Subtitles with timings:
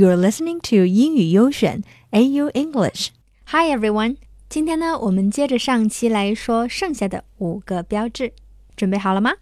[0.00, 3.08] You're listening to 英语优选 AU English.
[3.48, 4.16] Hi everyone，
[4.48, 8.32] 今天呢，我们接着上期来说剩下的五个标志，
[8.74, 9.32] 准备好了吗？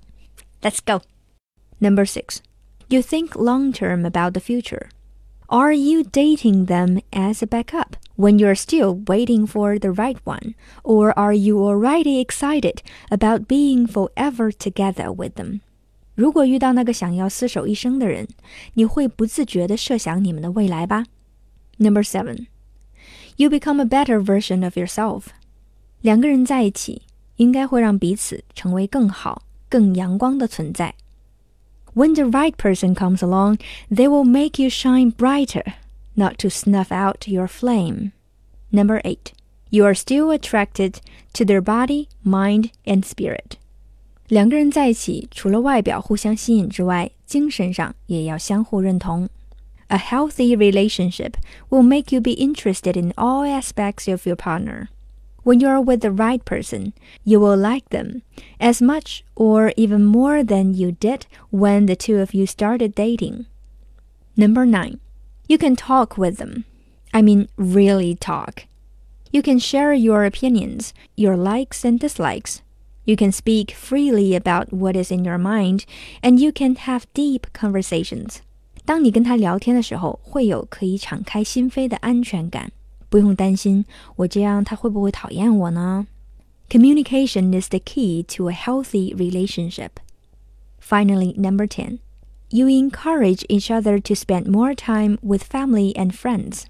[0.61, 1.05] Let's go.
[1.79, 2.39] Number six,
[2.89, 4.89] you think long term about the future.
[5.47, 10.57] Are you dating them as a backup when you're still waiting for the right one,
[10.83, 12.83] or are you already excited
[13.13, 15.61] about being forever together with them?
[16.18, 18.28] 如果遇到那个想要厮守一生的人，
[18.76, 21.06] 你会不自觉地设想你们的未来吧？
[21.78, 22.48] Number seven,
[23.38, 25.26] you become a better version of yourself.
[26.02, 27.02] 两个人在一起，
[27.38, 30.94] 应该会让彼此成为更好、更阳光的存在。
[31.96, 35.74] When the right person comes along, they will make you shine brighter,
[36.16, 38.12] not to snuff out your flame.
[38.70, 39.34] Number eight,
[39.70, 40.96] you are still attracted
[41.34, 43.58] to their body, mind, and spirit.
[44.28, 49.30] 两个人在一起，除了外表互相吸引之外，精神上也要相互认同。
[49.88, 51.34] A healthy relationship
[51.70, 54.88] will make you be interested in all aspects of your partner.
[55.44, 58.22] When you are with the right person, you will like them
[58.60, 63.46] as much or even more than you did when the two of you started dating.
[64.36, 65.00] Number nine,
[65.48, 66.64] you can talk with them.
[67.14, 68.66] I mean, really talk.
[69.32, 72.62] You can share your opinions, your likes and dislikes,
[73.08, 75.84] you can speak freely about what is in your mind,
[76.22, 78.38] and you can have deep conversations.
[78.86, 82.72] 当你跟他聊天的时候，会有可以敞开心扉的安全感，
[83.10, 83.86] 不用担心
[84.18, 86.08] 我这样他会不会讨厌我呢？
[86.70, 89.92] Communication is the key to a healthy relationship.
[90.80, 92.00] Finally, number 10.
[92.50, 96.64] You encourage each other to spend more time with family and friends.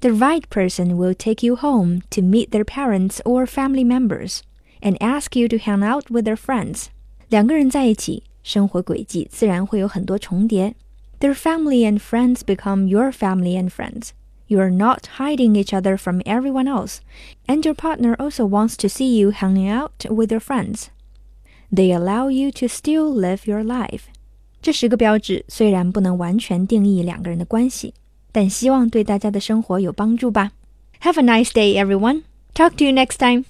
[0.00, 4.42] The right person will take you home to meet their parents or family members
[4.80, 6.86] and ask you to hang out with their friends.
[7.28, 10.74] 两个人在一起，生活轨迹自然会有很多重叠。
[11.20, 14.10] Their family and friends become your family and friends.
[14.46, 16.98] You are not hiding each other from everyone else,
[17.46, 20.88] and your partner also wants to see you hanging out with your friends.
[21.72, 24.02] They allow you to still live your life.
[24.60, 27.94] 这十个标志虽然不能完全定义两个人的关系，
[28.32, 30.52] 但希望对大家的生活有帮助吧。
[31.00, 32.22] Have a nice day, everyone.
[32.54, 33.42] Talk to you next time.